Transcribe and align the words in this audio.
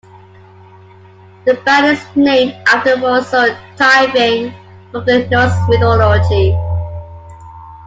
The 1.45 1.53
band 1.63 1.95
is 1.95 2.03
named 2.15 2.53
after 2.67 2.95
the 2.95 3.01
royal 3.03 3.23
sword 3.23 3.55
Tyrfing 3.77 4.51
from 4.91 5.05
Norse 5.29 5.69
mythology. 5.69 6.57